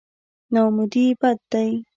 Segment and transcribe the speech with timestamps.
[0.53, 1.69] نااميدي بد دی.